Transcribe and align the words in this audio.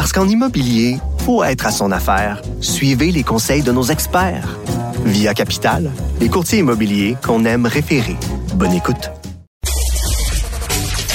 Parce 0.00 0.14
qu'en 0.14 0.26
immobilier, 0.26 0.96
faut 1.26 1.44
être 1.44 1.66
à 1.66 1.70
son 1.70 1.92
affaire. 1.92 2.40
Suivez 2.62 3.12
les 3.12 3.22
conseils 3.22 3.60
de 3.60 3.70
nos 3.70 3.82
experts. 3.82 4.56
Via 5.04 5.34
Capital, 5.34 5.90
les 6.20 6.30
courtiers 6.30 6.60
immobiliers 6.60 7.18
qu'on 7.22 7.44
aime 7.44 7.66
référer. 7.66 8.16
Bonne 8.54 8.72
écoute. 8.72 9.10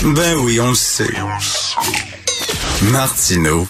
Ben 0.03 0.37
oui, 0.37 0.59
on 0.61 0.69
le 0.69 0.75
sait. 0.75 1.09
Martineau, 2.91 3.67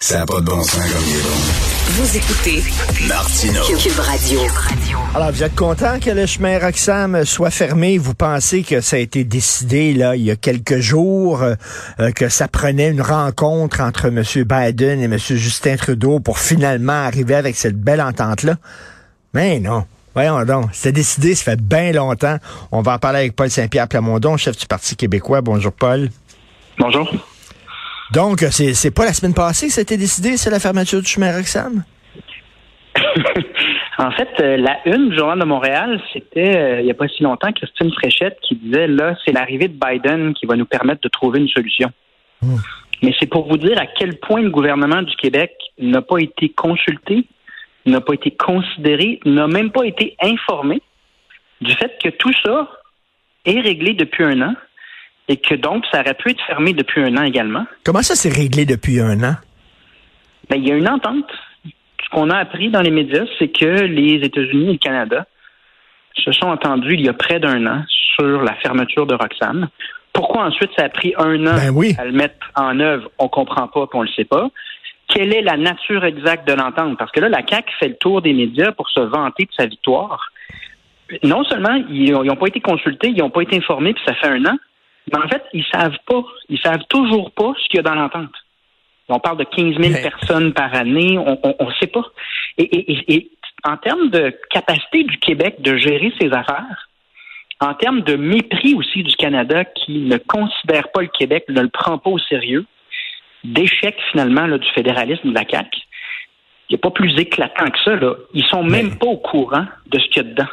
ça 0.00 0.18
n'a 0.18 0.26
pas 0.26 0.40
de 0.40 0.46
bon 0.46 0.60
sens 0.64 0.72
comme 0.74 1.04
il 1.06 1.14
est 1.14 1.22
bon. 1.22 2.02
Vous 2.02 2.16
écoutez 2.16 2.64
Martineau. 3.06 3.62
Cube 3.78 4.00
Radio. 4.00 4.40
Alors, 5.14 5.30
vous 5.30 5.42
êtes 5.42 5.54
content 5.54 6.00
que 6.00 6.08
le 6.08 6.24
chemin 6.24 6.58
Roxham 6.58 7.26
soit 7.26 7.50
fermé? 7.50 7.98
Vous 7.98 8.14
pensez 8.14 8.62
que 8.62 8.80
ça 8.80 8.96
a 8.96 8.98
été 8.98 9.24
décidé 9.24 9.92
là 9.92 10.16
il 10.16 10.22
y 10.22 10.30
a 10.30 10.36
quelques 10.36 10.78
jours, 10.78 11.42
euh, 11.42 11.54
euh, 12.00 12.12
que 12.12 12.30
ça 12.30 12.48
prenait 12.48 12.88
une 12.88 13.02
rencontre 13.02 13.82
entre 13.82 14.06
M. 14.06 14.22
Biden 14.22 15.00
et 15.02 15.04
M. 15.04 15.18
Justin 15.18 15.76
Trudeau 15.76 16.18
pour 16.18 16.38
finalement 16.38 16.94
arriver 16.94 17.34
avec 17.34 17.56
cette 17.56 17.76
belle 17.76 18.00
entente-là? 18.00 18.56
Mais 19.34 19.60
non. 19.60 19.84
Voyons 20.14 20.42
donc, 20.46 20.70
c'était 20.72 20.92
décidé, 20.92 21.34
ça 21.34 21.52
fait 21.52 21.60
bien 21.60 21.92
longtemps. 21.92 22.38
On 22.70 22.80
va 22.80 22.94
en 22.94 22.98
parler 22.98 23.18
avec 23.18 23.36
Paul 23.36 23.50
Saint-Pierre 23.50 23.88
Plamondon, 23.88 24.38
chef 24.38 24.56
du 24.56 24.66
Parti 24.66 24.96
québécois. 24.96 25.42
Bonjour, 25.42 25.72
Paul. 25.72 26.08
Bonjour. 26.78 27.12
Donc, 28.12 28.46
c'est, 28.50 28.72
c'est 28.72 28.90
pas 28.90 29.04
la 29.04 29.12
semaine 29.12 29.34
passée 29.34 29.66
que 29.66 29.74
c'était 29.74 29.98
décidé, 29.98 30.38
c'est 30.38 30.50
la 30.50 30.58
fermeture 30.58 31.02
du 31.02 31.06
chemin 31.06 31.36
Roxham? 31.36 31.84
en 34.02 34.10
fait, 34.10 34.28
euh, 34.40 34.56
la 34.56 34.78
une 34.86 35.10
du 35.10 35.16
Journal 35.16 35.38
de 35.38 35.44
Montréal, 35.44 36.00
c'était 36.12 36.56
euh, 36.56 36.80
il 36.80 36.84
n'y 36.84 36.90
a 36.90 36.94
pas 36.94 37.08
si 37.08 37.22
longtemps 37.22 37.52
Christine 37.52 37.92
Fréchette 37.92 38.38
qui 38.42 38.56
disait 38.56 38.86
là, 38.86 39.16
c'est 39.24 39.32
l'arrivée 39.32 39.68
de 39.68 39.78
Biden 39.78 40.34
qui 40.34 40.46
va 40.46 40.56
nous 40.56 40.66
permettre 40.66 41.02
de 41.02 41.08
trouver 41.08 41.40
une 41.40 41.48
solution. 41.48 41.90
Mais 43.02 43.14
c'est 43.18 43.28
pour 43.28 43.48
vous 43.48 43.56
dire 43.56 43.78
à 43.78 43.86
quel 43.86 44.18
point 44.18 44.40
le 44.40 44.50
gouvernement 44.50 45.02
du 45.02 45.14
Québec 45.16 45.52
n'a 45.78 46.02
pas 46.02 46.18
été 46.18 46.48
consulté, 46.48 47.26
n'a 47.86 48.00
pas 48.00 48.14
été 48.14 48.30
considéré, 48.32 49.20
n'a 49.24 49.46
même 49.46 49.70
pas 49.70 49.84
été 49.84 50.16
informé 50.20 50.80
du 51.60 51.72
fait 51.74 51.92
que 52.02 52.08
tout 52.08 52.32
ça 52.44 52.68
est 53.44 53.60
réglé 53.60 53.94
depuis 53.94 54.24
un 54.24 54.40
an 54.42 54.54
et 55.28 55.36
que 55.36 55.54
donc 55.54 55.84
ça 55.92 56.00
aurait 56.00 56.14
pu 56.14 56.30
être 56.30 56.44
fermé 56.46 56.72
depuis 56.72 57.02
un 57.02 57.16
an 57.16 57.22
également. 57.22 57.64
Comment 57.84 58.02
ça 58.02 58.14
s'est 58.14 58.28
réglé 58.28 58.64
depuis 58.64 59.00
un 59.00 59.22
an? 59.22 59.36
Ben, 60.48 60.56
il 60.56 60.68
y 60.68 60.72
a 60.72 60.76
une 60.76 60.88
entente. 60.88 61.30
Qu'on 62.12 62.30
a 62.30 62.36
appris 62.36 62.68
dans 62.68 62.82
les 62.82 62.90
médias, 62.90 63.24
c'est 63.38 63.48
que 63.48 63.84
les 63.84 64.24
États-Unis 64.24 64.68
et 64.68 64.72
le 64.72 64.78
Canada 64.78 65.26
se 66.14 66.30
sont 66.32 66.48
entendus 66.48 66.94
il 66.94 67.06
y 67.06 67.08
a 67.08 67.14
près 67.14 67.40
d'un 67.40 67.66
an 67.66 67.84
sur 67.88 68.42
la 68.42 68.54
fermeture 68.56 69.06
de 69.06 69.14
Roxham. 69.14 69.68
Pourquoi 70.12 70.44
ensuite 70.44 70.70
ça 70.76 70.84
a 70.84 70.88
pris 70.90 71.14
un 71.16 71.46
an 71.46 71.56
Ben 71.56 71.70
oui. 71.70 71.94
à 71.98 72.04
le 72.04 72.12
mettre 72.12 72.36
en 72.54 72.78
œuvre, 72.80 73.10
on 73.18 73.28
comprend 73.28 73.66
pas, 73.66 73.86
puis 73.86 73.98
on 73.98 74.02
le 74.02 74.08
sait 74.08 74.26
pas. 74.26 74.50
Quelle 75.08 75.34
est 75.34 75.42
la 75.42 75.56
nature 75.56 76.04
exacte 76.04 76.46
de 76.46 76.52
l'entente? 76.52 76.98
Parce 76.98 77.10
que 77.12 77.20
là, 77.20 77.28
la 77.28 77.46
CAQ 77.46 77.72
fait 77.80 77.88
le 77.88 77.96
tour 77.96 78.20
des 78.20 78.32
médias 78.34 78.72
pour 78.72 78.90
se 78.90 79.00
vanter 79.00 79.44
de 79.44 79.52
sa 79.56 79.66
victoire. 79.66 80.30
Non 81.22 81.44
seulement 81.44 81.82
ils 81.88 82.12
n'ont 82.12 82.36
pas 82.36 82.46
été 82.46 82.60
consultés, 82.60 83.08
ils 83.08 83.18
n'ont 83.18 83.30
pas 83.30 83.42
été 83.42 83.56
informés, 83.56 83.94
puis 83.94 84.02
ça 84.06 84.14
fait 84.14 84.28
un 84.28 84.44
an, 84.46 84.56
mais 85.10 85.18
en 85.18 85.28
fait, 85.28 85.42
ils 85.52 85.64
savent 85.72 85.98
pas, 86.06 86.22
ils 86.48 86.58
savent 86.60 86.84
toujours 86.88 87.30
pas 87.32 87.52
ce 87.58 87.68
qu'il 87.68 87.76
y 87.76 87.80
a 87.80 87.82
dans 87.82 87.94
l'entente. 87.94 88.32
On 89.12 89.20
parle 89.20 89.38
de 89.38 89.44
15 89.44 89.76
000 89.76 89.78
Mais- 89.78 90.02
personnes 90.02 90.52
par 90.52 90.74
année, 90.74 91.18
on 91.18 91.38
ne 91.66 91.72
sait 91.80 91.86
pas. 91.86 92.04
Et, 92.58 92.64
et- 92.64 92.92
et- 92.92 93.14
et 93.14 93.30
en 93.64 93.76
termes 93.76 94.10
de 94.10 94.34
capacité 94.50 95.04
du 95.04 95.18
Québec 95.18 95.56
de 95.60 95.76
gérer 95.76 96.12
ses 96.20 96.32
affaires, 96.32 96.88
en 97.60 97.74
termes 97.74 98.00
de 98.00 98.16
mépris 98.16 98.74
aussi 98.74 99.02
du 99.04 99.14
Canada 99.16 99.64
qui 99.64 100.00
ne 100.00 100.16
considère 100.16 100.90
pas 100.90 101.02
le 101.02 101.08
Québec, 101.08 101.44
ne 101.48 101.60
le 101.62 101.68
prend 101.68 101.96
pas 101.98 102.10
au 102.10 102.18
sérieux, 102.18 102.64
d'échec 103.44 103.96
finalement 104.10 104.46
là, 104.46 104.58
du 104.58 104.68
fédéralisme 104.70 105.30
de 105.30 105.34
la 105.34 105.44
CAQ, 105.48 105.68
il 106.68 106.72
n'y 106.72 106.76
a 106.76 106.78
pas 106.78 106.90
plus 106.90 107.16
éclatant 107.20 107.66
que 107.70 107.78
ça. 107.84 107.94
Là. 107.96 108.14
Ils 108.34 108.44
sont 108.46 108.64
même 108.64 108.90
Mais- 108.90 108.96
pas 108.96 109.06
au 109.06 109.16
courant 109.18 109.66
de 109.86 109.98
ce 109.98 110.06
qu'il 110.08 110.22
y 110.22 110.26
a 110.26 110.28
dedans. 110.28 110.48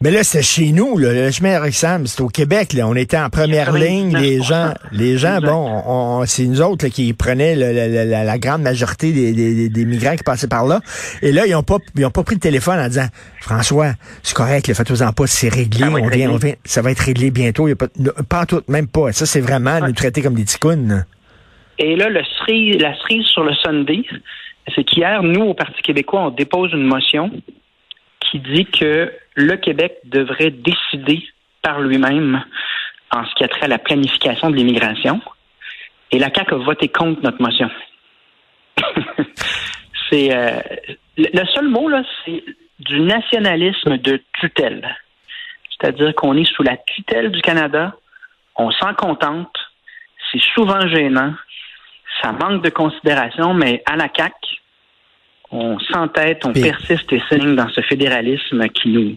Mais 0.00 0.12
là, 0.12 0.22
c'est 0.22 0.42
chez 0.42 0.70
nous, 0.70 0.96
là, 0.96 1.12
le 1.12 1.28
chemin 1.32 1.58
Roxham, 1.58 2.06
c'est 2.06 2.20
au 2.20 2.28
Québec, 2.28 2.72
là. 2.72 2.86
On 2.86 2.94
était 2.94 3.18
en 3.18 3.30
première 3.30 3.72
ligne, 3.72 4.16
les 4.16 4.40
gens, 4.40 4.72
les 4.92 5.18
gens, 5.18 5.40
bon, 5.40 5.50
on, 5.84 6.20
on- 6.20 6.24
c'est 6.24 6.44
nous 6.44 6.60
autres 6.62 6.84
là, 6.84 6.90
qui 6.90 7.12
prenaient 7.14 7.56
le- 7.56 7.72
le- 7.72 8.08
la, 8.08 8.22
la 8.22 8.38
grande 8.38 8.62
majorité 8.62 9.10
des, 9.12 9.32
des- 9.32 9.68
des 9.68 9.84
migrants 9.84 10.14
qui 10.14 10.22
passaient 10.22 10.46
par 10.46 10.66
là. 10.66 10.78
Et 11.20 11.32
là, 11.32 11.46
ils 11.48 11.54
ont 11.56 11.64
pas, 11.64 11.78
ils 11.96 12.04
ont 12.06 12.12
pas 12.12 12.22
pris 12.22 12.36
le 12.36 12.40
téléphone 12.40 12.78
en 12.78 12.86
disant, 12.86 13.08
François, 13.40 13.94
c'est 14.22 14.36
correct, 14.36 14.68
le 14.68 14.74
faites-en 14.74 15.12
pas, 15.12 15.26
c'est 15.26 15.48
réglé, 15.52 15.82
on 16.04 16.08
vient, 16.08 16.30
on 16.30 16.36
vient, 16.36 16.54
ça 16.64 16.80
va 16.80 16.92
être 16.92 17.00
réglé 17.00 17.32
bientôt. 17.32 17.66
Il 17.66 17.70
y 17.70 17.72
a 17.72 17.76
pas, 17.76 17.88
pas 18.28 18.42
en 18.42 18.46
tout, 18.46 18.62
même 18.68 18.86
pas. 18.86 19.10
Ça, 19.10 19.26
c'est 19.26 19.40
vraiment 19.40 19.80
nous 19.80 19.94
traiter 19.94 20.22
comme 20.22 20.34
des 20.34 20.44
ticounes. 20.44 21.04
Et 21.80 21.96
là, 21.96 22.08
le 22.08 22.20
cerise- 22.38 22.80
la 22.80 22.96
cerise 23.00 23.24
sur 23.26 23.42
le 23.42 23.52
Sunday, 23.64 24.04
c'est 24.76 24.84
qu'hier, 24.84 25.24
nous, 25.24 25.40
au 25.42 25.54
Parti 25.54 25.82
québécois, 25.82 26.26
on 26.26 26.30
dépose 26.30 26.70
une 26.72 26.84
motion 26.86 27.32
qui 28.30 28.40
dit 28.40 28.66
que 28.66 29.12
le 29.34 29.56
Québec 29.56 29.98
devrait 30.04 30.50
décider 30.50 31.26
par 31.62 31.80
lui-même 31.80 32.44
en 33.10 33.24
ce 33.24 33.34
qui 33.34 33.44
a 33.44 33.48
trait 33.48 33.64
à 33.64 33.68
la 33.68 33.78
planification 33.78 34.50
de 34.50 34.56
l'immigration. 34.56 35.20
Et 36.10 36.18
la 36.18 36.32
CAQ 36.32 36.54
a 36.54 36.58
voté 36.58 36.88
contre 36.88 37.22
notre 37.22 37.40
motion. 37.40 37.70
c'est 40.10 40.34
euh, 40.34 40.60
le 41.16 41.44
seul 41.54 41.68
mot 41.68 41.88
là, 41.88 42.02
c'est 42.24 42.42
du 42.80 43.00
nationalisme 43.00 43.98
de 43.98 44.22
tutelle. 44.40 44.96
C'est-à-dire 45.70 46.14
qu'on 46.14 46.36
est 46.36 46.44
sous 46.44 46.62
la 46.62 46.76
tutelle 46.76 47.30
du 47.30 47.40
Canada, 47.40 47.94
on 48.56 48.70
s'en 48.72 48.94
contente, 48.94 49.54
c'est 50.30 50.42
souvent 50.54 50.86
gênant, 50.88 51.34
ça 52.22 52.32
manque 52.32 52.62
de 52.62 52.70
considération, 52.70 53.54
mais 53.54 53.82
à 53.86 53.96
la 53.96 54.08
CAQ, 54.14 54.34
on 55.50 55.78
s'entête, 55.78 56.44
on 56.44 56.52
persiste 56.52 57.12
et 57.12 57.22
signe 57.28 57.54
dans 57.54 57.68
ce 57.68 57.80
fédéralisme 57.82 58.68
qui 58.68 58.88
nous 58.90 59.16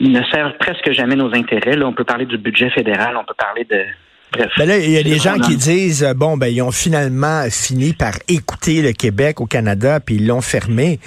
il 0.00 0.12
ne 0.12 0.22
sert 0.24 0.56
presque 0.58 0.90
jamais 0.92 1.16
nos 1.16 1.32
intérêts. 1.34 1.76
Là, 1.76 1.86
on 1.86 1.92
peut 1.92 2.04
parler 2.04 2.26
du 2.26 2.38
budget 2.38 2.70
fédéral, 2.70 3.16
on 3.16 3.24
peut 3.24 3.34
parler 3.38 3.64
de 3.64 3.84
bref. 4.32 4.50
Ben 4.58 4.68
là, 4.68 4.78
il 4.78 4.90
y 4.90 4.98
a 4.98 5.02
des 5.02 5.18
gens 5.18 5.38
qui 5.38 5.56
disent, 5.56 6.02
euh, 6.02 6.12
bon, 6.12 6.36
ben, 6.36 6.48
ils 6.48 6.60
ont 6.60 6.72
finalement 6.72 7.44
fini 7.50 7.92
par 7.92 8.14
écouter 8.28 8.82
le 8.82 8.92
Québec 8.92 9.40
au 9.40 9.46
Canada, 9.46 10.00
puis 10.00 10.16
ils 10.16 10.26
l'ont 10.26 10.40
fermé. 10.40 10.98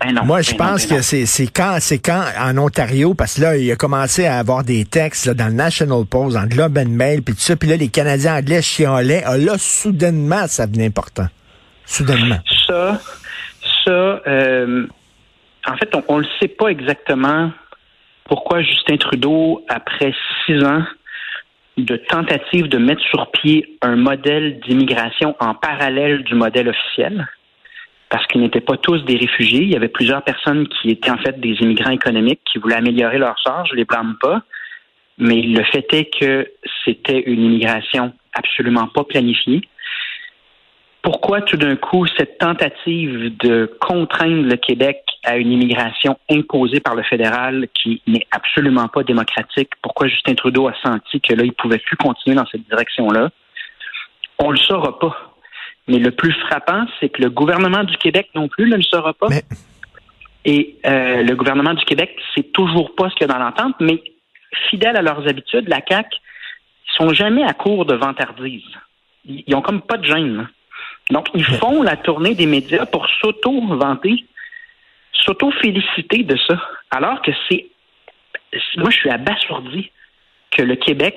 Ben 0.00 0.12
non, 0.12 0.24
Moi, 0.24 0.42
je 0.42 0.52
ben 0.52 0.58
pense 0.58 0.88
ben 0.88 0.96
que 0.96 1.02
c'est 1.02 1.46
quand 1.46 1.78
c'est 1.80 1.98
quand 1.98 2.24
en 2.38 2.58
Ontario, 2.58 3.14
parce 3.14 3.36
que 3.36 3.42
là, 3.42 3.56
il 3.56 3.70
a 3.72 3.76
commencé 3.76 4.26
à 4.26 4.38
avoir 4.38 4.64
des 4.64 4.84
textes 4.84 5.26
là, 5.26 5.34
dans 5.34 5.46
le 5.46 5.54
National 5.54 6.04
Post, 6.04 6.34
dans 6.34 6.42
le 6.42 6.48
Globe 6.48 6.78
and 6.78 6.90
Mail, 6.90 7.22
puis 7.22 7.34
tout 7.34 7.40
ça, 7.40 7.56
puis 7.56 7.68
là, 7.68 7.76
les 7.76 7.88
Canadiens 7.88 8.36
anglais 8.36 8.62
chialaient. 8.62 9.22
Ah, 9.24 9.38
là, 9.38 9.54
soudainement, 9.58 10.46
ça 10.46 10.66
devenait 10.66 10.86
important. 10.86 11.26
Soudainement. 11.86 12.38
Ça, 12.66 13.00
ça, 13.86 14.22
euh, 14.26 14.86
en 15.66 15.76
fait, 15.76 15.94
on 16.08 16.18
ne 16.18 16.22
le 16.22 16.28
sait 16.40 16.48
pas 16.48 16.68
exactement 16.68 17.50
pourquoi 18.24 18.62
Justin 18.62 18.96
Trudeau, 18.96 19.64
après 19.68 20.12
six 20.44 20.62
ans 20.64 20.82
de 21.76 21.96
tentative 21.96 22.68
de 22.68 22.78
mettre 22.78 23.02
sur 23.02 23.30
pied 23.30 23.76
un 23.82 23.96
modèle 23.96 24.60
d'immigration 24.60 25.36
en 25.40 25.54
parallèle 25.54 26.22
du 26.24 26.34
modèle 26.34 26.68
officiel, 26.68 27.28
parce 28.08 28.26
qu'ils 28.26 28.40
n'étaient 28.40 28.60
pas 28.60 28.76
tous 28.76 29.04
des 29.04 29.16
réfugiés, 29.16 29.62
il 29.62 29.70
y 29.70 29.76
avait 29.76 29.88
plusieurs 29.88 30.22
personnes 30.22 30.66
qui 30.68 30.90
étaient 30.90 31.10
en 31.10 31.18
fait 31.18 31.38
des 31.38 31.54
immigrants 31.60 31.90
économiques 31.90 32.40
qui 32.50 32.58
voulaient 32.58 32.76
améliorer 32.76 33.18
leur 33.18 33.38
sort, 33.38 33.66
je 33.66 33.74
les 33.74 33.84
blâme 33.84 34.16
pas, 34.20 34.42
mais 35.18 35.42
le 35.42 35.62
fait 35.64 35.86
est 35.92 36.18
que 36.18 36.48
c'était 36.84 37.20
une 37.20 37.44
immigration 37.44 38.12
absolument 38.32 38.86
pas 38.86 39.04
planifiée 39.04 39.62
pourquoi 41.06 41.40
tout 41.40 41.56
d'un 41.56 41.76
coup 41.76 42.04
cette 42.18 42.36
tentative 42.38 43.36
de 43.36 43.70
contraindre 43.80 44.42
le 44.48 44.56
Québec 44.56 45.04
à 45.22 45.36
une 45.36 45.52
immigration 45.52 46.18
imposée 46.28 46.80
par 46.80 46.96
le 46.96 47.04
fédéral 47.04 47.68
qui 47.80 48.02
n'est 48.08 48.26
absolument 48.32 48.88
pas 48.88 49.04
démocratique, 49.04 49.70
pourquoi 49.82 50.08
Justin 50.08 50.34
Trudeau 50.34 50.66
a 50.66 50.74
senti 50.84 51.20
que 51.20 51.32
là, 51.32 51.44
il 51.44 51.52
pouvait 51.52 51.78
plus 51.78 51.96
continuer 51.96 52.34
dans 52.34 52.46
cette 52.46 52.66
direction-là, 52.68 53.30
on 54.40 54.50
le 54.50 54.56
saura 54.56 54.98
pas. 54.98 55.32
Mais 55.86 55.98
le 56.00 56.10
plus 56.10 56.32
frappant, 56.32 56.86
c'est 56.98 57.08
que 57.10 57.22
le 57.22 57.30
gouvernement 57.30 57.84
du 57.84 57.96
Québec 57.98 58.28
non 58.34 58.48
plus 58.48 58.68
ne 58.68 58.74
le 58.74 58.82
saura 58.82 59.14
pas. 59.14 59.28
Mais- 59.30 59.44
Et 60.44 60.76
euh, 60.86 61.22
le 61.22 61.36
gouvernement 61.36 61.74
du 61.74 61.84
Québec 61.84 62.18
sait 62.34 62.42
toujours 62.52 62.96
pas 62.96 63.10
ce 63.10 63.14
qu'il 63.14 63.28
y 63.28 63.30
a 63.30 63.32
dans 63.32 63.38
l'entente, 63.44 63.76
mais 63.78 64.02
fidèles 64.70 64.96
à 64.96 65.02
leurs 65.02 65.28
habitudes, 65.28 65.68
la 65.68 65.82
CAQ, 65.88 66.08
ils 66.18 66.92
sont 66.96 67.14
jamais 67.14 67.44
à 67.44 67.52
court 67.52 67.84
de 67.86 67.94
vantardise. 67.94 68.64
Ils, 69.24 69.44
ils 69.46 69.54
ont 69.54 69.62
comme 69.62 69.82
pas 69.82 69.98
de 69.98 70.04
gêne. 70.04 70.48
Donc, 71.10 71.28
ils 71.34 71.44
font 71.44 71.82
la 71.82 71.96
tournée 71.96 72.34
des 72.34 72.46
médias 72.46 72.86
pour 72.86 73.08
s'auto-vanter, 73.20 74.24
s'auto-féliciter 75.12 76.24
de 76.24 76.36
ça. 76.36 76.60
Alors 76.90 77.22
que 77.22 77.30
c'est. 77.48 77.66
Moi, 78.76 78.90
je 78.90 78.96
suis 78.96 79.10
abasourdi 79.10 79.90
que 80.50 80.62
le 80.62 80.76
Québec 80.76 81.16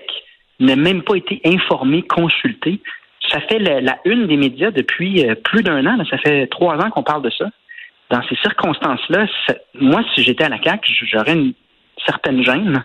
n'ait 0.60 0.76
même 0.76 1.04
pas 1.04 1.16
été 1.16 1.42
informé, 1.46 2.04
consulté. 2.04 2.82
Ça 3.30 3.40
fait 3.42 3.60
la, 3.60 3.98
une 4.06 4.28
des 4.28 4.38
médias 4.38 4.72
depuis 4.72 5.28
euh, 5.28 5.36
plus 5.36 5.64
d'un 5.64 5.86
an. 5.86 6.04
ça 6.10 6.18
fait 6.18 6.48
trois 6.48 6.76
ans 6.78 6.90
qu'on 6.90 7.04
parle 7.04 7.22
de 7.22 7.30
ça. 7.30 7.46
Dans 8.10 8.22
ces 8.28 8.36
circonstances-là, 8.38 9.28
moi, 9.76 10.02
si 10.14 10.24
j'étais 10.24 10.44
à 10.44 10.50
la 10.50 10.62
CAQ, 10.62 10.92
j'aurais 11.06 11.34
une 11.34 11.54
certaine 12.06 12.44
gêne 12.44 12.84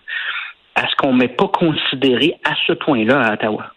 à 0.75 0.87
ce 0.87 0.95
qu'on 0.95 1.13
ne 1.13 1.19
m'ait 1.19 1.27
pas 1.27 1.47
considéré 1.47 2.35
à 2.43 2.53
ce 2.67 2.73
point-là 2.73 3.21
à 3.21 3.33
Ottawa. 3.33 3.74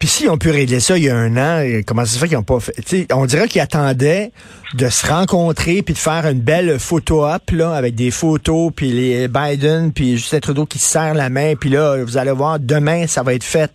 Puis 0.00 0.08
si 0.08 0.28
on 0.30 0.38
peut 0.38 0.50
régler 0.50 0.80
ça 0.80 0.96
il 0.96 1.04
y 1.04 1.10
a 1.10 1.16
un 1.16 1.36
an, 1.36 1.62
comment 1.86 2.06
ça 2.06 2.14
se 2.14 2.18
fait 2.18 2.26
qu'ils 2.26 2.38
n'ont 2.38 2.42
pas 2.42 2.58
fait? 2.58 3.06
on 3.12 3.26
dirait 3.26 3.48
qu'ils 3.48 3.60
attendaient 3.60 4.32
de 4.72 4.88
se 4.88 5.06
rencontrer 5.06 5.82
puis 5.82 5.92
de 5.92 5.98
faire 5.98 6.26
une 6.26 6.40
belle 6.40 6.78
photo 6.78 7.26
up 7.26 7.50
là, 7.52 7.74
avec 7.74 7.96
des 7.96 8.10
photos, 8.10 8.72
puis 8.74 8.92
les 8.92 9.28
Biden, 9.28 9.92
puis 9.92 10.16
Justin 10.16 10.40
Trudeau 10.40 10.64
qui 10.64 10.78
se 10.78 11.14
la 11.14 11.28
main, 11.28 11.54
puis 11.54 11.68
là, 11.68 12.02
vous 12.02 12.16
allez 12.16 12.32
voir, 12.32 12.58
demain, 12.58 13.06
ça 13.06 13.22
va 13.22 13.34
être 13.34 13.44
fait. 13.44 13.70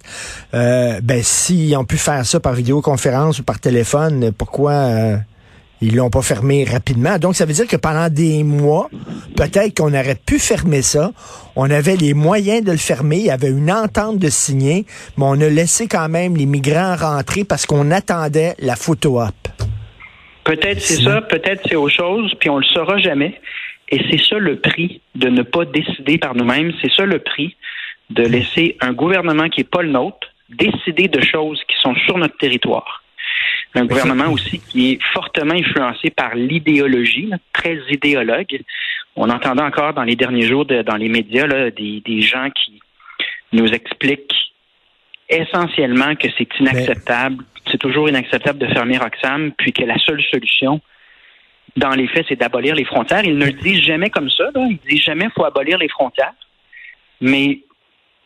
Euh, 0.56 1.00
ben, 1.04 1.22
s'ils 1.22 1.78
ont 1.78 1.86
pu 1.86 1.98
faire 1.98 2.26
ça 2.26 2.40
par 2.40 2.54
vidéoconférence 2.54 3.38
ou 3.38 3.44
par 3.44 3.60
téléphone, 3.60 4.32
pourquoi... 4.36 4.72
Euh, 4.72 5.18
ils 5.82 5.96
l'ont 5.96 6.10
pas 6.10 6.22
fermé 6.22 6.64
rapidement. 6.64 7.18
Donc, 7.18 7.36
ça 7.36 7.46
veut 7.46 7.54
dire 7.54 7.68
que 7.68 7.76
pendant 7.76 8.10
des 8.10 8.44
mois, 8.44 8.90
peut-être 9.36 9.78
qu'on 9.78 9.94
aurait 9.94 10.16
pu 10.16 10.40
fermer 10.40 10.82
ça. 10.82 11.12
On 11.56 11.70
avait 11.70 11.96
les 11.96 12.14
moyens 12.14 12.64
de 12.64 12.72
le 12.72 12.78
fermer. 12.78 13.18
Il 13.18 13.26
y 13.26 13.32
avait 13.32 13.50
une 13.50 13.72
entente 13.72 14.18
de 14.18 14.30
signer, 14.30 14.86
mais 15.18 15.26
on 15.26 15.40
a 15.42 15.50
laissé 15.50 15.88
quand 15.88 16.10
même 16.10 16.36
les 16.38 16.46
migrants 16.46 16.96
rentrer 16.96 17.44
parce 17.44 17.66
qu'on 17.66 17.92
attendait 17.92 18.56
la 18.60 18.76
photo-op. 18.76 19.36
Peut-être 20.44 20.80
c'est 20.80 21.02
ça, 21.02 21.22
peut-être 21.22 21.62
c'est 21.68 21.76
autre 21.76 21.96
chose, 21.96 22.34
puis 22.40 22.50
on 22.50 22.58
le 22.58 22.66
saura 22.66 22.98
jamais. 23.00 23.40
Et 23.90 24.00
c'est 24.10 24.24
ça 24.24 24.38
le 24.38 24.60
prix 24.60 25.02
de 25.16 25.30
ne 25.30 25.42
pas 25.42 25.66
décider 25.66 26.18
par 26.18 26.36
nous-mêmes. 26.36 26.72
C'est 26.82 26.92
ça 26.92 27.06
le 27.06 27.20
prix 27.20 27.56
de 28.12 28.24
laisser 28.24 28.78
un 28.82 28.94
gouvernement 28.94 29.50
qui 29.50 29.62
n'est 29.62 29.66
pas 29.66 29.82
le 29.82 29.90
nôtre 29.90 30.28
décider 30.50 31.08
de 31.08 31.22
choses 31.22 31.60
qui 31.68 31.76
sont 31.82 31.96
sur 32.06 32.18
notre 32.18 32.38
territoire 32.38 33.05
un 33.76 33.86
gouvernement 33.86 34.32
aussi 34.32 34.60
qui 34.60 34.94
est 34.94 35.00
fortement 35.14 35.54
influencé 35.54 36.10
par 36.10 36.36
l'idéologie, 36.36 37.30
très 37.54 37.78
idéologue. 37.90 38.62
On 39.16 39.30
entendait 39.30 39.64
encore 39.64 39.94
dans 39.94 40.04
les 40.04 40.16
derniers 40.16 40.48
jours 40.48 40.66
dans 40.66 40.96
les 40.96 41.10
médias 41.10 41.48
des, 41.72 42.22
gens 42.22 42.50
qui 42.52 42.80
nous 43.52 43.68
expliquent 43.68 44.34
essentiellement 45.30 46.16
que 46.16 46.28
c'est 46.38 46.48
inacceptable, 46.60 47.44
c'est 47.72 47.78
toujours 47.78 48.10
inacceptable 48.10 48.60
de 48.60 48.68
fermer 48.68 48.98
Roxham, 48.98 49.52
puis 49.58 49.74
que 49.74 49.84
la 49.84 49.98
seule 49.98 50.22
solution, 50.32 50.82
dans 51.76 51.90
les 51.90 52.08
faits, 52.08 52.26
c'est 52.30 52.40
d'abolir 52.40 52.76
les 52.76 52.86
frontières. 52.86 53.24
Ils 53.24 53.38
ne 53.38 53.46
le 53.46 53.54
disent 53.54 53.82
jamais 53.82 54.10
comme 54.10 54.30
ça. 54.30 54.46
Là. 54.54 54.68
Ils 54.70 54.80
disent 54.90 55.04
jamais 55.04 55.26
qu'il 55.26 55.34
faut 55.34 55.46
abolir 55.46 55.78
les 55.78 55.90
frontières. 55.90 56.34
Mais 57.22 57.60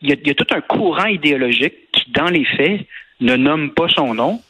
il 0.01 0.09
y, 0.09 0.29
a, 0.29 0.33
tout 0.33 0.47
un 0.51 0.61
courant 0.61 1.07
idéologique 1.07 1.73
qui, 1.91 2.11
dans 2.11 2.29
les 2.29 2.45
faits, 2.45 2.81
ne 3.19 3.35
nomme 3.35 3.71
pas 3.71 3.87
son 3.89 4.13
nom, 4.13 4.41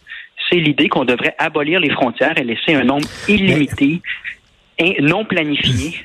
c'est 0.50 0.58
l'idée 0.58 0.90
qu'on 0.90 1.06
devrait 1.06 1.36
abolir 1.38 1.80
les 1.80 1.90
frontières 1.90 2.38
et 2.38 2.44
laisser 2.44 2.74
un 2.74 2.84
nombre 2.84 3.08
illimité 3.28 4.02
et 4.78 5.02
non 5.02 5.26
planifié 5.26 5.96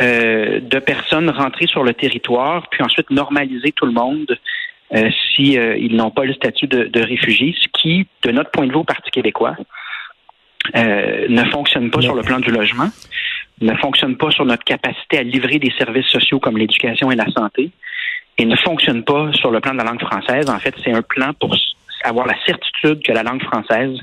euh, 0.00 0.60
de 0.60 0.78
personnes 0.78 1.30
rentrer 1.30 1.66
sur 1.66 1.84
le 1.84 1.94
territoire, 1.94 2.68
puis 2.70 2.82
ensuite 2.82 3.10
normaliser 3.10 3.72
tout 3.72 3.86
le 3.86 3.92
monde 3.92 4.38
euh, 4.94 5.10
si 5.34 5.58
euh, 5.58 5.76
ils 5.76 5.96
n'ont 5.96 6.10
pas 6.10 6.24
le 6.24 6.34
statut 6.34 6.66
de, 6.66 6.84
de 6.84 7.00
réfugié, 7.02 7.54
ce 7.60 7.68
qui, 7.80 8.06
de 8.22 8.30
notre 8.30 8.50
point 8.50 8.66
de 8.66 8.72
vue 8.72 8.78
au 8.78 8.84
Parti 8.84 9.10
québécois, 9.10 9.56
ne 10.74 11.44
fonctionne 11.50 11.90
pas 11.90 12.00
sur 12.00 12.14
le 12.14 12.22
plan 12.22 12.38
du 12.38 12.50
logement, 12.50 12.88
ne 13.60 13.74
fonctionne 13.76 14.16
pas 14.16 14.30
sur 14.30 14.44
notre 14.44 14.64
capacité 14.64 15.18
à 15.18 15.22
livrer 15.22 15.58
des 15.58 15.72
services 15.76 16.06
sociaux 16.06 16.40
comme 16.40 16.56
l'éducation 16.56 17.10
et 17.10 17.16
la 17.16 17.30
santé, 17.30 17.70
et 18.38 18.44
ne 18.44 18.56
fonctionne 18.56 19.04
pas 19.04 19.32
sur 19.34 19.50
le 19.50 19.60
plan 19.60 19.72
de 19.72 19.78
la 19.78 19.84
langue 19.84 20.00
française. 20.00 20.48
En 20.48 20.58
fait, 20.58 20.74
c'est 20.84 20.92
un 20.92 21.02
plan 21.02 21.32
pour 21.38 21.54
avoir 22.04 22.26
la 22.26 22.34
certitude 22.46 23.02
que 23.04 23.12
la 23.12 23.22
langue 23.22 23.42
française 23.42 23.98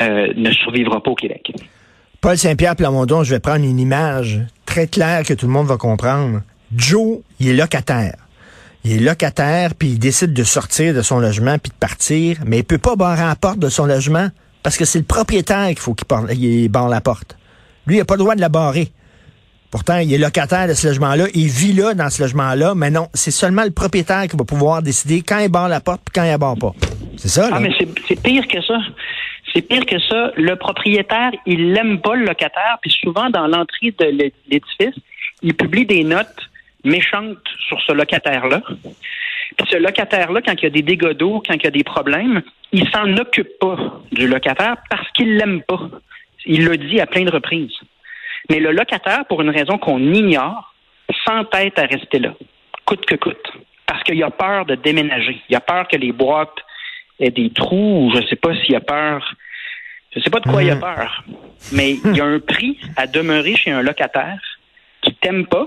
euh, 0.00 0.32
ne 0.36 0.50
survivra 0.52 1.02
pas 1.02 1.10
au 1.10 1.14
Québec. 1.14 1.52
Paul 2.20 2.36
Saint-Pierre 2.36 2.76
Plamondon, 2.76 3.22
je 3.22 3.30
vais 3.30 3.40
prendre 3.40 3.64
une 3.64 3.78
image 3.78 4.40
très 4.64 4.86
claire 4.86 5.22
que 5.22 5.34
tout 5.34 5.46
le 5.46 5.52
monde 5.52 5.66
va 5.66 5.76
comprendre. 5.76 6.42
Joe, 6.74 7.18
il 7.40 7.48
est 7.48 7.54
locataire. 7.54 8.16
Il 8.84 8.92
est 8.92 9.04
locataire, 9.04 9.74
puis 9.74 9.88
il 9.88 9.98
décide 9.98 10.32
de 10.32 10.44
sortir 10.44 10.94
de 10.94 11.02
son 11.02 11.18
logement 11.18 11.58
puis 11.58 11.70
de 11.70 11.76
partir, 11.76 12.38
mais 12.46 12.58
il 12.58 12.64
peut 12.64 12.78
pas 12.78 12.96
barrer 12.96 13.24
la 13.24 13.36
porte 13.36 13.58
de 13.58 13.68
son 13.68 13.86
logement 13.86 14.28
parce 14.62 14.76
que 14.76 14.84
c'est 14.84 14.98
le 14.98 15.04
propriétaire 15.04 15.68
qu'il 15.68 15.78
faut 15.78 15.94
qu'il 15.94 16.68
barre 16.68 16.88
la 16.88 17.00
porte. 17.00 17.36
Lui, 17.86 17.96
il 17.96 17.98
n'a 17.98 18.04
pas 18.04 18.14
le 18.14 18.20
droit 18.20 18.34
de 18.34 18.40
la 18.40 18.48
barrer. 18.48 18.92
Pourtant, 19.70 19.98
il 19.98 20.12
est 20.12 20.18
locataire 20.18 20.68
de 20.68 20.74
ce 20.74 20.88
logement-là, 20.88 21.26
il 21.34 21.48
vit 21.48 21.72
là 21.72 21.94
dans 21.94 22.10
ce 22.10 22.22
logement-là, 22.22 22.74
mais 22.74 22.90
non, 22.90 23.08
c'est 23.14 23.30
seulement 23.30 23.64
le 23.64 23.70
propriétaire 23.70 24.26
qui 24.28 24.36
va 24.36 24.44
pouvoir 24.44 24.82
décider 24.82 25.22
quand 25.22 25.38
il 25.38 25.48
barre 25.48 25.68
la 25.68 25.80
porte 25.80 26.02
et 26.08 26.10
quand 26.14 26.24
il 26.24 26.32
ne 26.32 26.36
barre 26.36 26.56
pas. 26.56 26.72
C'est 27.16 27.28
ça, 27.28 27.50
là. 27.50 27.56
Ah, 27.56 27.60
mais 27.60 27.70
c'est 27.78 28.22
pire 28.22 28.46
que 28.46 28.60
ça. 28.60 28.78
C'est 29.52 29.62
pire 29.62 29.86
que 29.86 29.98
ça. 29.98 30.32
Le 30.36 30.54
propriétaire, 30.56 31.32
il 31.46 31.72
n'aime 31.72 32.00
pas 32.00 32.14
le 32.14 32.24
locataire, 32.24 32.78
puis 32.82 32.90
souvent, 32.90 33.30
dans 33.30 33.46
l'entrée 33.46 33.92
de 33.98 34.32
l'édifice, 34.48 34.94
il 35.42 35.54
publie 35.54 35.86
des 35.86 36.04
notes 36.04 36.50
méchantes 36.84 37.38
sur 37.68 37.80
ce 37.82 37.92
locataire-là. 37.92 38.62
Puis 39.56 39.66
ce 39.70 39.76
locataire-là, 39.76 40.40
quand 40.42 40.54
il 40.54 40.64
y 40.64 40.66
a 40.66 40.70
des 40.70 40.82
dégâts 40.82 41.12
d'eau, 41.12 41.42
quand 41.46 41.54
il 41.54 41.64
y 41.64 41.66
a 41.66 41.70
des 41.70 41.84
problèmes, 41.84 42.42
il 42.72 42.88
s'en 42.90 43.16
occupe 43.16 43.58
pas 43.58 43.76
du 44.12 44.26
locataire 44.26 44.76
parce 44.90 45.10
qu'il 45.12 45.36
l'aime 45.36 45.62
pas. 45.62 45.88
Il 46.44 46.66
l'a 46.68 46.76
dit 46.76 47.00
à 47.00 47.06
plein 47.06 47.24
de 47.24 47.30
reprises. 47.30 47.76
Mais 48.50 48.60
le 48.60 48.72
locataire, 48.72 49.24
pour 49.26 49.42
une 49.42 49.50
raison 49.50 49.78
qu'on 49.78 50.12
ignore, 50.12 50.74
s'entête 51.24 51.78
à 51.78 51.86
rester 51.86 52.18
là, 52.18 52.34
coûte 52.84 53.04
que 53.06 53.16
coûte, 53.16 53.52
parce 53.86 54.02
qu'il 54.04 54.22
a 54.22 54.30
peur 54.30 54.66
de 54.66 54.74
déménager. 54.74 55.40
Il 55.48 55.56
a 55.56 55.60
peur 55.60 55.88
que 55.88 55.96
les 55.96 56.12
boîtes 56.12 56.58
aient 57.20 57.30
des 57.30 57.50
trous, 57.50 58.06
ou 58.06 58.12
je 58.14 58.20
ne 58.20 58.26
sais 58.26 58.36
pas 58.36 58.54
s'il 58.62 58.74
a 58.74 58.80
peur. 58.80 59.34
Je 60.12 60.18
ne 60.18 60.24
sais 60.24 60.30
pas 60.30 60.40
de 60.40 60.48
quoi 60.48 60.62
il 60.62 60.70
a 60.70 60.76
hmm. 60.76 60.80
peur. 60.80 61.24
Mais 61.72 61.96
il 62.04 62.16
y 62.16 62.20
a 62.20 62.24
un 62.24 62.40
prix 62.40 62.78
à 62.96 63.06
demeurer 63.06 63.54
chez 63.56 63.70
un 63.70 63.82
locataire 63.82 64.40
qui 65.02 65.14
t'aime 65.14 65.46
pas, 65.46 65.66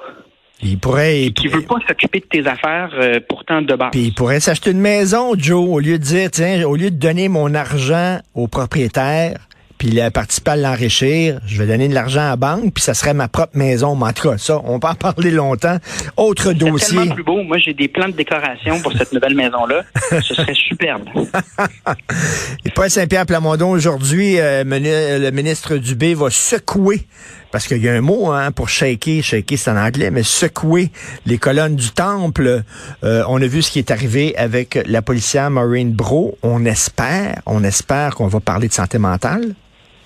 il 0.62 0.78
pourrait, 0.78 1.32
qui 1.36 1.48
veut 1.48 1.62
pas 1.62 1.78
s'occuper 1.88 2.20
de 2.20 2.26
tes 2.26 2.48
affaires 2.48 2.90
euh, 2.94 3.20
pourtant 3.28 3.62
de 3.62 3.74
base. 3.76 3.92
Puis 3.92 4.08
il 4.08 4.14
pourrait 4.14 4.42
s'acheter 4.42 4.72
une 4.72 4.82
maison, 4.82 5.34
Joe, 5.38 5.66
au 5.70 5.80
lieu 5.80 5.98
de 5.98 6.04
dire 6.04 6.30
tiens, 6.32 6.68
au 6.68 6.76
lieu 6.76 6.92
de 6.92 6.98
donner 6.98 7.30
mon 7.30 7.54
argent 7.54 8.20
au 8.34 8.48
propriétaire, 8.48 9.48
puis 9.80 9.88
il 9.88 10.02
a 10.02 10.12
participé 10.12 10.52
à 10.52 10.56
l'enrichir, 10.58 11.40
je 11.46 11.58
vais 11.58 11.66
donner 11.66 11.88
de 11.88 11.94
l'argent 11.94 12.20
à 12.20 12.30
la 12.32 12.36
banque, 12.36 12.74
puis 12.74 12.84
ça 12.84 12.94
serait 12.94 13.14
ma 13.14 13.30
propre 13.30 13.58
maison. 13.58 13.96
Mais 13.96 14.08
en 14.08 14.14
tout 14.14 14.30
cas, 14.30 14.38
ça, 14.38 14.62
on 14.66 14.78
peut 14.78 14.90
en 14.90 14.96
parler 15.14 15.32
longtemps. 15.32 15.78
Autre 16.18 16.52
dossier. 16.52 16.80
C'est 16.80 16.96
tellement 16.98 17.16
plus 17.16 17.24
beau. 17.24 17.44
Moi, 17.44 17.58
j'ai 17.60 17.74
des 17.74 17.88
plans 17.88 18.10
de 18.10 18.14
décoration 18.14 18.82
pour 18.82 18.92
cette 18.92 19.14
nouvelle 19.14 19.36
maison-là. 19.36 19.84
Ce 20.22 20.36
serait 20.36 20.54
superbe. 20.54 21.06
Et 22.66 22.70
Paul 22.72 22.90
Saint-Pierre 22.90 23.26
Plamondon, 23.26 23.70
aujourd'hui, 23.70 24.38
euh, 24.38 24.66
le 24.66 25.32
ministre 25.32 25.78
Dubé 25.78 26.14
va 26.14 26.30
secouer 26.30 27.08
parce 27.52 27.66
qu'il 27.66 27.84
y 27.84 27.88
a 27.88 27.94
un 27.94 28.02
mot 28.02 28.32
hein, 28.32 28.52
pour 28.52 28.68
shaker, 28.68 29.24
shaker 29.24 29.58
c'est 29.58 29.72
en 29.72 29.78
anglais, 29.78 30.12
mais 30.12 30.24
secouer 30.24 30.92
les 31.26 31.38
colonnes 31.38 31.78
du 31.78 31.90
temple. 31.92 32.64
Euh, 33.04 33.24
on 33.28 33.42
a 33.42 33.48
vu 33.48 33.62
ce 33.62 33.72
qui 33.72 33.80
est 33.80 33.92
arrivé 33.92 34.36
avec 34.38 34.78
la 34.86 35.02
policière 35.02 35.50
Maureen 35.50 35.94
Bro. 35.94 36.38
On 36.44 36.66
espère, 36.66 37.42
on 37.46 37.64
espère 37.64 38.16
qu'on 38.16 38.28
va 38.28 38.42
parler 38.42 38.68
de 38.68 38.74
santé 38.74 38.98
mentale 38.98 39.56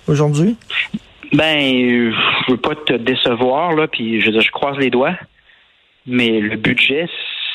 aujourd'hui? 0.06 0.56
Ben, 1.32 2.12
je 2.46 2.50
veux 2.50 2.58
pas 2.58 2.74
te 2.74 2.92
décevoir, 2.92 3.74
là, 3.74 3.88
puis 3.88 4.20
je, 4.20 4.30
je 4.30 4.50
croise 4.50 4.78
les 4.78 4.90
doigts, 4.90 5.16
mais 6.06 6.40
le 6.40 6.56
budget 6.56 7.08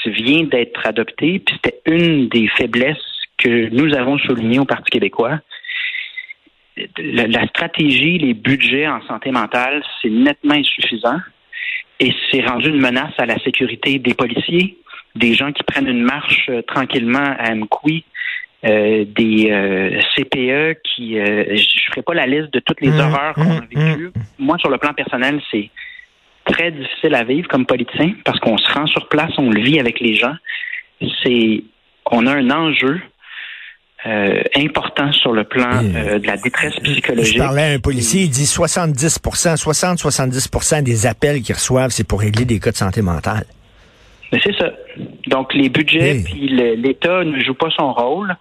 vient 0.05 0.43
d'être 0.43 0.85
adopté, 0.85 1.39
puis 1.39 1.55
c'était 1.55 1.81
une 1.85 2.27
des 2.29 2.47
faiblesses 2.47 2.97
que 3.37 3.69
nous 3.69 3.95
avons 3.95 4.17
soulignées 4.19 4.59
au 4.59 4.65
Parti 4.65 4.89
québécois. 4.91 5.39
La, 6.97 7.45
stratégie, 7.47 8.17
les 8.17 8.33
budgets 8.33 8.87
en 8.87 9.01
santé 9.05 9.31
mentale, 9.31 9.83
c'est 10.01 10.09
nettement 10.09 10.55
insuffisant 10.55 11.17
et 11.99 12.13
c'est 12.31 12.45
rendu 12.45 12.69
une 12.69 12.79
menace 12.79 13.13
à 13.17 13.25
la 13.25 13.37
sécurité 13.39 13.99
des 13.99 14.13
policiers, 14.13 14.77
des 15.15 15.33
gens 15.33 15.51
qui 15.51 15.63
prennent 15.63 15.87
une 15.87 16.03
marche 16.03 16.47
euh, 16.49 16.61
tranquillement 16.61 17.35
à 17.37 17.53
Mkoui, 17.53 18.05
euh, 18.65 19.05
des 19.05 19.49
euh, 19.51 20.01
CPE 20.15 20.81
qui 20.83 21.17
euh, 21.17 21.55
je 21.55 21.91
ferai 21.91 22.01
pas 22.01 22.13
la 22.13 22.25
liste 22.25 22.51
de 22.51 22.59
toutes 22.59 22.81
les 22.81 22.89
mmh, 22.89 22.99
horreurs 22.99 23.33
qu'on 23.35 23.41
a 23.41 23.61
mmh, 23.61 23.67
vécues. 23.73 24.07
Mmh. 24.07 24.21
Moi, 24.39 24.57
sur 24.57 24.69
le 24.69 24.77
plan 24.77 24.93
personnel, 24.93 25.41
c'est 25.49 25.69
très 26.43 26.71
difficile 26.71 27.15
à 27.15 27.23
vivre 27.23 27.47
comme 27.47 27.65
politicien 27.65 28.15
parce 28.25 28.37
qu'on 28.39 28.57
se 28.57 28.69
rend 28.73 28.85
sur 28.87 29.07
place, 29.07 29.31
on 29.37 29.49
le 29.49 29.61
vit 29.61 29.79
avec 29.79 30.01
les 30.01 30.15
gens. 30.15 30.35
C'est 31.23 31.63
on 32.11 32.27
a 32.27 32.33
un 32.33 32.51
enjeu 32.51 32.99
euh, 34.05 34.41
important 34.57 35.11
sur 35.13 35.31
le 35.31 35.45
plan 35.45 35.81
de 35.81 36.27
la 36.27 36.35
détresse 36.35 36.75
psychologique. 36.83 37.37
Je 37.37 37.39
parlais 37.41 37.63
à 37.63 37.75
un 37.75 37.79
policier, 37.79 38.23
il 38.23 38.29
dit 38.29 38.43
70% 38.43 39.55
60-70% 39.55 40.83
des 40.83 41.07
appels 41.07 41.41
qu'ils 41.41 41.55
reçoivent, 41.55 41.91
c'est 41.91 42.05
pour 42.05 42.19
régler 42.19 42.43
des 42.43 42.59
cas 42.59 42.71
de 42.71 42.77
santé 42.77 43.01
mentale. 43.01 43.45
Mais 44.31 44.39
c'est 44.43 44.55
ça. 44.55 44.71
Donc, 45.27 45.53
les 45.53 45.69
budgets, 45.69 46.21
puis 46.23 46.47
l'État 46.49 47.23
ne 47.23 47.39
joue 47.39 47.53
pas 47.53 47.69
son 47.71 47.93
rôle. 47.93 48.35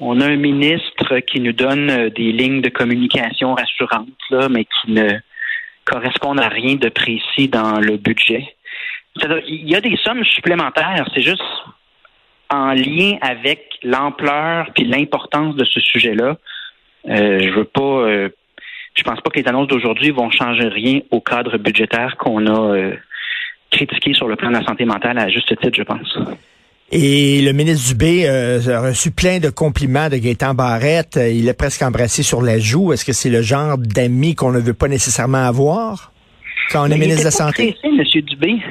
on 0.00 0.20
a 0.20 0.26
un 0.26 0.36
ministre 0.36 1.20
qui 1.20 1.40
nous 1.40 1.52
donne 1.52 1.90
euh, 1.90 2.10
des 2.10 2.32
lignes 2.32 2.60
de 2.60 2.68
communication 2.68 3.54
rassurantes, 3.54 4.08
là, 4.30 4.48
mais 4.48 4.64
qui 4.64 4.90
ne 4.92 5.18
correspondent 5.84 6.40
à 6.40 6.48
rien 6.48 6.74
de 6.74 6.88
précis 6.88 7.48
dans 7.48 7.78
le 7.80 7.96
budget. 7.96 8.54
Il 9.46 9.68
y 9.68 9.76
a 9.76 9.80
des 9.80 9.96
sommes 10.04 10.24
supplémentaires, 10.24 11.08
c'est 11.14 11.22
juste 11.22 11.42
en 12.50 12.72
lien 12.72 13.16
avec 13.20 13.78
l'ampleur 13.82 14.70
puis 14.74 14.84
l'importance 14.84 15.56
de 15.56 15.64
ce 15.64 15.80
sujet-là. 15.80 16.36
Euh, 17.08 17.40
je 17.40 17.50
veux 17.50 17.64
pas, 17.64 17.82
euh, 17.82 18.28
je 18.94 19.02
pense 19.02 19.20
pas 19.20 19.30
que 19.30 19.40
les 19.40 19.48
annonces 19.48 19.68
d'aujourd'hui 19.68 20.10
vont 20.10 20.30
changer 20.30 20.68
rien 20.68 21.00
au 21.10 21.20
cadre 21.20 21.58
budgétaire 21.58 22.16
qu'on 22.18 22.46
a 22.46 22.76
euh, 22.76 22.94
critiqué 23.72 24.12
sur 24.12 24.28
le 24.28 24.36
plan 24.36 24.50
de 24.50 24.54
la 24.54 24.64
santé 24.64 24.84
mentale 24.84 25.18
à 25.18 25.28
juste 25.28 25.48
titre, 25.48 25.76
je 25.76 25.82
pense. 25.82 26.18
Et 26.94 27.40
le 27.40 27.52
ministre 27.52 27.88
Dubé 27.88 28.28
euh, 28.28 28.60
a 28.68 28.82
reçu 28.82 29.10
plein 29.10 29.38
de 29.38 29.48
compliments 29.48 30.10
de 30.10 30.18
Gaétan 30.18 30.52
Barrette. 30.52 31.18
Il 31.18 31.48
est 31.48 31.54
presque 31.54 31.80
embrassé 31.80 32.22
sur 32.22 32.42
la 32.42 32.58
joue. 32.58 32.92
Est-ce 32.92 33.06
que 33.06 33.14
c'est 33.14 33.30
le 33.30 33.40
genre 33.40 33.78
d'ami 33.78 34.34
qu'on 34.34 34.52
ne 34.52 34.60
veut 34.60 34.74
pas 34.74 34.88
nécessairement 34.88 35.46
avoir? 35.46 36.11
Quand 36.72 36.88
on 36.88 36.90
est 36.90 36.98
ministre 36.98 37.20
de 37.20 37.24
la 37.24 37.30
Santé? 37.30 37.72
Pressé, 37.72 37.94
M. 37.94 38.22
Dubé. 38.22 38.62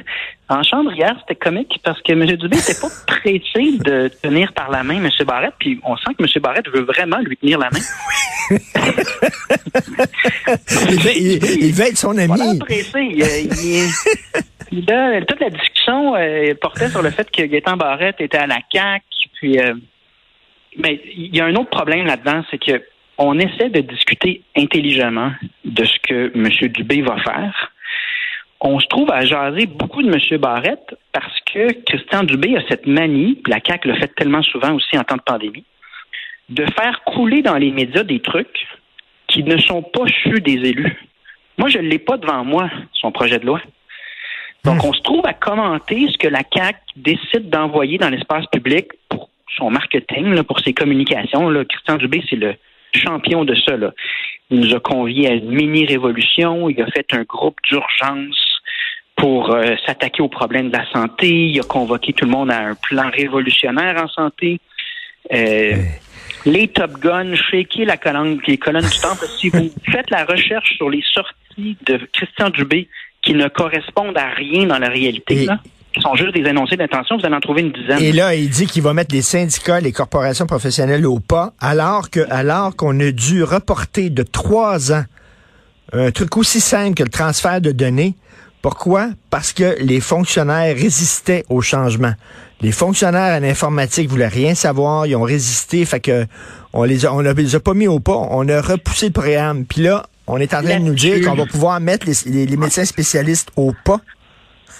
En 0.50 0.64
chambre 0.64 0.92
hier, 0.94 1.16
c'était 1.22 1.36
comique 1.40 1.80
parce 1.84 2.02
que 2.02 2.12
M. 2.12 2.26
Dubé 2.26 2.58
n'était 2.58 2.80
pas 2.80 2.90
pressé 3.08 3.78
de 3.78 4.10
tenir 4.22 4.52
par 4.54 4.70
la 4.70 4.84
main 4.84 4.96
M. 4.96 5.10
Barrette, 5.26 5.54
puis 5.60 5.80
on 5.84 5.96
sent 5.98 6.14
que 6.18 6.24
M. 6.24 6.30
Barrette 6.42 6.68
veut 6.70 6.82
vraiment 6.82 7.20
lui 7.20 7.38
tenir 7.38 7.60
la 7.60 7.70
main. 7.70 7.80
il, 10.90 11.00
veut, 11.00 11.16
il, 11.16 11.64
il, 11.64 11.74
veut, 11.74 11.86
être 11.86 11.98
son 11.98 12.18
ami. 12.18 12.28
Voilà, 12.28 12.54
pressé. 12.60 13.00
Il, 13.00 13.24
il, 14.72 14.86
là, 14.86 15.22
toute 15.28 15.40
la 15.40 15.50
discussion 15.50 16.16
euh, 16.16 16.54
portait 16.60 16.90
sur 16.90 17.02
le 17.02 17.12
fait 17.12 17.30
que 17.32 17.44
Gaétan 17.44 17.78
Barrette 17.78 18.20
était 18.20 18.38
à 18.38 18.48
la 18.48 18.60
CAQ. 18.74 19.06
Puis, 19.36 19.60
euh, 19.60 19.74
mais 20.78 21.02
il 21.16 21.36
y 21.36 21.40
a 21.40 21.46
un 21.46 21.56
autre 21.56 21.70
problème 21.70 22.06
là-dedans, 22.06 22.44
c'est 22.52 22.58
que 22.58 22.84
on 23.18 23.38
essaie 23.38 23.70
de 23.70 23.82
discuter 23.82 24.42
intelligemment 24.58 25.32
de 25.64 25.86
ce 25.86 26.00
que 26.00 26.32
M. 26.36 26.50
Dubé 26.72 27.02
va 27.02 27.18
faire. 27.22 27.71
On 28.64 28.80
se 28.80 28.86
trouve 28.88 29.12
à 29.12 29.26
jaser 29.26 29.66
beaucoup 29.66 30.04
de 30.04 30.08
M. 30.08 30.40
Barrette 30.40 30.96
parce 31.12 31.40
que 31.52 31.72
Christian 31.84 32.24
Dubé 32.24 32.56
a 32.56 32.62
cette 32.70 32.86
manie, 32.86 33.40
puis 33.44 33.52
la 33.52 33.60
CAQ 33.60 33.88
le 33.88 33.96
fait 33.96 34.14
tellement 34.16 34.44
souvent 34.44 34.74
aussi 34.74 34.98
en 34.98 35.04
temps 35.04 35.18
de 35.18 35.22
pandémie, 35.22 35.66
de 36.50 36.66
faire 36.80 37.02
couler 37.06 37.42
dans 37.42 37.58
les 37.58 37.72
médias 37.72 38.04
des 38.04 38.20
trucs 38.20 38.68
qui 39.28 39.44
ne 39.44 39.58
sont 39.58 39.82
pas 39.82 40.06
chus 40.06 40.42
des 40.42 40.70
élus. 40.70 40.96
Moi, 41.58 41.70
je 41.70 41.80
ne 41.80 41.88
l'ai 41.88 41.98
pas 41.98 42.18
devant 42.18 42.46
moi, 42.46 42.70
son 42.94 43.12
projet 43.12 43.40
de 43.40 43.48
loi. 43.48 43.62
Donc, 44.64 44.84
on 44.84 44.94
se 44.94 45.02
trouve 45.02 45.26
à 45.26 45.34
commenter 45.34 46.08
ce 46.12 46.18
que 46.20 46.28
la 46.28 46.44
CAC 46.44 46.78
décide 46.96 47.50
d'envoyer 47.50 47.98
dans 47.98 48.10
l'espace 48.10 48.46
public 48.52 48.90
pour 49.10 49.30
son 49.58 49.72
marketing, 49.72 50.36
là, 50.36 50.44
pour 50.44 50.60
ses 50.60 50.74
communications. 50.74 51.50
Là. 51.50 51.66
Christian 51.66 51.98
Dubé, 51.98 52.24
c'est 52.30 52.36
le 52.36 52.54
champion 52.94 53.44
de 53.44 53.56
ça. 53.56 53.76
Là. 53.76 53.92
Il 54.52 54.60
nous 54.60 54.76
a 54.76 54.80
conviés 54.80 55.30
à 55.30 55.34
une 55.34 55.50
mini-révolution. 55.50 56.70
Il 56.70 56.80
a 56.80 56.86
fait 56.88 57.08
un 57.14 57.24
groupe 57.24 57.58
d'urgence 57.68 58.51
pour 59.22 59.54
euh, 59.54 59.76
s'attaquer 59.86 60.24
aux 60.24 60.30
problèmes 60.30 60.72
de 60.72 60.78
la 60.78 60.92
santé. 60.92 61.30
Il 61.30 61.60
a 61.60 61.64
convoqué 61.64 62.12
tout 62.12 62.26
le 62.26 62.32
monde 62.32 62.50
à 62.50 62.60
un 62.60 62.76
plan 62.76 63.10
révolutionnaire 63.12 64.04
en 64.04 64.08
santé. 64.08 64.60
Euh, 65.32 65.76
les 66.46 66.68
Top 66.70 67.00
Gun, 67.00 67.36
shaker 67.36 67.86
la 67.86 67.98
colonne, 67.98 68.40
les 68.48 68.58
colonnes 68.58 68.90
du 68.90 69.00
temple. 69.00 69.26
Si 69.40 69.50
vous 69.50 69.70
faites 69.92 70.10
la 70.10 70.26
recherche 70.26 70.76
sur 70.76 70.90
les 70.90 71.04
sorties 71.14 71.78
de 71.86 72.00
Christian 72.12 72.50
Dubé 72.50 72.90
qui 73.22 73.36
ne 73.36 73.48
correspondent 73.48 74.18
à 74.18 74.30
rien 74.30 74.66
dans 74.66 74.80
la 74.80 74.90
réalité, 74.90 75.44
Et- 75.44 75.46
là, 75.46 75.60
qui 75.94 76.02
sont 76.02 76.16
juste 76.16 76.34
des 76.34 76.50
énoncés 76.50 76.78
d'intention, 76.78 77.18
vous 77.18 77.26
allez 77.26 77.36
en 77.36 77.42
trouver 77.42 77.62
une 77.62 77.74
dizaine. 77.74 78.02
Et 78.02 78.14
là, 78.14 78.34
il 78.34 78.50
dit 78.50 78.66
qu'il 78.66 78.82
va 78.82 78.94
mettre 78.94 79.14
les 79.14 79.22
syndicats, 79.22 79.82
les 79.82 79.92
corporations 79.92 80.48
professionnelles 80.48 81.06
au 81.06 81.20
pas, 81.20 81.54
alors 81.60 82.10
que, 82.10 82.22
alors 82.32 82.76
qu'on 82.76 82.98
a 83.02 83.12
dû 83.12 83.44
reporter 83.44 84.10
de 84.10 84.24
trois 84.24 84.92
ans 84.94 85.04
un 85.94 86.12
truc 86.12 86.38
aussi 86.38 86.62
simple 86.62 86.96
que 86.96 87.04
le 87.04 87.10
transfert 87.10 87.62
de 87.62 87.72
données. 87.72 88.16
Pourquoi? 88.62 89.10
Parce 89.30 89.54
que 89.54 89.76
les 89.82 90.00
fonctionnaires 90.02 90.76
résistaient 90.76 91.44
au 91.50 91.62
changement. 91.62 92.14
Les 92.62 92.72
fonctionnaires 92.72 93.34
à 93.34 93.40
l'informatique 93.40 94.08
voulaient 94.10 94.28
rien 94.28 94.54
savoir, 94.54 95.08
ils 95.08 95.16
ont 95.16 95.24
résisté, 95.24 95.84
fait 95.86 96.00
que 96.00 96.26
on 96.74 96.84
les 96.84 97.06
a, 97.06 97.14
on 97.14 97.22
les 97.22 97.56
a 97.56 97.60
pas 97.60 97.74
mis 97.74 97.88
au 97.88 98.00
pas, 98.00 98.14
on 98.16 98.48
a 98.50 98.62
repoussé 98.62 99.08
le 99.08 99.14
préambule. 99.14 99.66
Puis 99.66 99.82
là, 99.82 100.04
on 100.28 100.38
est 100.38 100.54
en 100.54 100.62
train 100.62 100.80
de 100.80 100.86
nous 100.86 100.94
dire 100.94 101.26
qu'on 101.28 101.34
va 101.36 101.46
pouvoir 101.48 101.80
mettre 101.80 102.06
les, 102.06 102.14
les- 102.32 102.46
les 102.46 102.58
médecins 102.58 102.86
spécialistes 102.86 103.52
au 103.58 103.74
pas. 103.84 104.00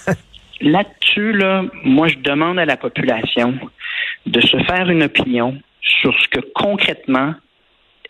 Là-dessus, 0.60 1.32
là, 1.32 1.62
moi, 1.84 2.06
je 2.08 2.18
demande 2.18 2.58
à 2.60 2.64
la 2.64 2.76
population 2.76 3.54
de 4.26 4.40
se 4.40 4.56
faire 4.64 4.88
une 4.88 5.02
opinion 5.02 5.56
sur 5.80 6.14
ce 6.22 6.28
que 6.28 6.40
concrètement 6.54 7.34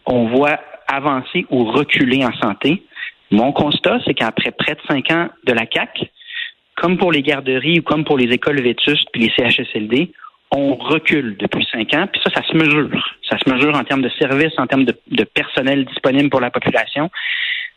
on 0.05 0.29
voit 0.37 0.59
avancer 0.89 1.47
ou 1.51 1.65
reculer 1.65 2.25
en 2.25 2.33
santé. 2.35 2.83
Mon 3.33 3.51
constat, 3.53 3.99
c'est 4.05 4.13
qu'après 4.13 4.51
près 4.53 4.75
de 4.75 4.81
cinq 4.87 5.11
ans 5.11 5.31
de 5.45 5.53
la 5.53 5.65
CAC, 5.65 6.11
comme 6.77 6.99
pour 6.99 7.11
les 7.11 7.23
garderies 7.23 7.81
ou 7.81 7.83
comme 7.83 8.05
pour 8.05 8.19
les 8.19 8.33
écoles 8.33 8.61
vétustes 8.61 9.09
puis 9.11 9.23
les 9.23 9.33
CHSLD, 9.35 10.13
on 10.51 10.75
recule 10.75 11.39
depuis 11.39 11.67
cinq 11.73 11.95
ans, 11.95 12.07
puis 12.13 12.21
ça, 12.23 12.31
ça 12.31 12.43
se 12.47 12.55
mesure. 12.55 12.91
Ça 13.29 13.39
se 13.39 13.51
mesure 13.51 13.75
en 13.75 13.85
termes 13.85 14.03
de 14.03 14.11
services, 14.19 14.53
en 14.59 14.67
termes 14.67 14.85
de, 14.85 15.25
personnel 15.25 15.87
disponible 15.87 16.29
pour 16.29 16.41
la 16.41 16.51
population. 16.51 17.11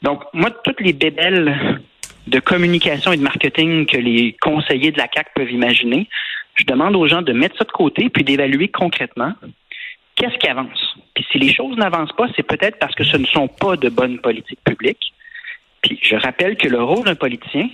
Donc, 0.01 0.23
moi, 0.33 0.51
toutes 0.51 0.81
les 0.81 0.91
bébelles 0.91 1.79
de 2.27 2.39
communication 2.41 3.13
et 3.13 3.17
de 3.17 3.23
marketing 3.23 3.85
que 3.85 3.97
les 3.97 4.35
conseillers 4.41 4.91
de 4.91 4.97
la 4.97 5.07
CAC 5.07 5.33
peuvent 5.35 5.51
imaginer, 5.51 6.09
je 6.55 6.65
demande 6.65 6.97
aux 6.97 7.07
gens 7.07 7.21
de 7.21 7.31
mettre 7.31 7.57
ça 7.57 7.63
de 7.63 7.71
côté 7.71 8.09
puis 8.09 8.25
d'évaluer 8.25 8.67
concrètement 8.67 9.33
qu'est-ce 10.15 10.37
qui 10.37 10.47
avance. 10.47 10.97
Puis 11.13 11.25
si 11.31 11.37
les 11.39 11.53
choses 11.53 11.77
n'avancent 11.77 12.15
pas, 12.17 12.27
c'est 12.35 12.43
peut-être 12.43 12.77
parce 12.77 12.95
que 12.95 13.05
ce 13.05 13.15
ne 13.15 13.25
sont 13.25 13.47
pas 13.47 13.77
de 13.77 13.87
bonnes 13.87 14.19
politiques 14.19 14.59
publiques. 14.65 15.13
Puis 15.85 15.99
je 16.01 16.15
rappelle 16.15 16.57
que 16.57 16.67
le 16.67 16.81
rôle 16.81 17.05
d'un 17.05 17.15
politicien, 17.15 17.69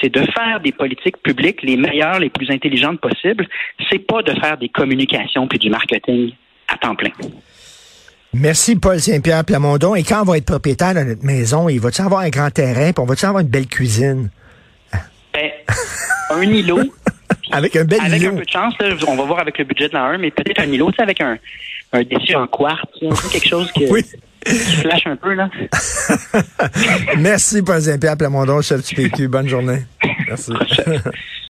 c'est 0.00 0.08
de 0.08 0.20
faire 0.32 0.60
des 0.62 0.72
politiques 0.72 1.18
publiques 1.22 1.62
les 1.62 1.76
meilleures, 1.76 2.18
les 2.18 2.30
plus 2.30 2.50
intelligentes 2.50 3.00
possibles. 3.00 3.46
C'est 3.88 4.00
pas 4.00 4.22
de 4.22 4.32
faire 4.40 4.58
des 4.58 4.68
communications 4.68 5.46
puis 5.46 5.58
du 5.58 5.70
marketing 5.70 6.32
à 6.68 6.76
temps 6.76 6.96
plein. 6.96 7.10
Merci, 8.32 8.76
Paul 8.76 8.98
Saint-Pierre 9.00 9.44
Plamondon. 9.44 9.94
Et 9.94 10.02
quand 10.02 10.22
on 10.22 10.24
va 10.24 10.38
être 10.38 10.46
propriétaire 10.46 10.94
de 10.94 11.00
notre 11.00 11.24
maison, 11.24 11.68
il 11.68 11.80
va-tu 11.80 12.00
avoir 12.00 12.20
un 12.20 12.30
grand 12.30 12.50
terrain, 12.50 12.92
puis 12.92 13.02
on 13.02 13.06
va-tu 13.06 13.24
avoir 13.24 13.42
une 13.42 13.48
belle 13.48 13.66
cuisine? 13.66 14.30
Ben, 15.32 15.50
un 16.30 16.42
îlot, 16.42 16.80
Avec 17.52 17.74
un 17.74 17.84
bel 17.84 18.00
avec 18.00 18.20
îlot. 18.20 18.32
un 18.32 18.36
peu 18.36 18.44
de 18.44 18.50
chance, 18.50 18.74
là, 18.78 18.94
on 19.08 19.16
va 19.16 19.24
voir 19.24 19.40
avec 19.40 19.58
le 19.58 19.64
budget 19.64 19.88
de 19.88 19.94
l'an 19.94 20.04
1, 20.04 20.18
mais 20.18 20.30
peut-être 20.30 20.60
un 20.60 20.70
îlot, 20.70 20.92
avec 20.98 21.20
un, 21.20 21.36
un 21.92 22.02
dessus 22.02 22.34
en 22.36 22.46
quartz, 22.46 22.80
tu 22.98 23.08
sais, 23.10 23.28
quelque 23.32 23.48
chose 23.48 23.70
qui, 23.72 23.86
Oui. 23.90 24.04
qui 24.46 24.54
flash 24.54 25.06
un 25.06 25.16
peu, 25.16 25.34
là. 25.34 25.50
Merci, 27.18 27.62
Paul 27.62 27.80
Saint-Pierre 27.80 28.16
Plamondon, 28.16 28.60
chef 28.62 28.86
du 28.86 28.94
PQ. 28.94 29.28
Bonne 29.28 29.48
journée. 29.48 29.82
Merci. 30.28 30.52